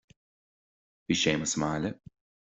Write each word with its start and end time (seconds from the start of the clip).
Bhí 1.11 1.19
Séamus 1.21 1.55
sa 1.57 1.63
bhaile 1.67 1.95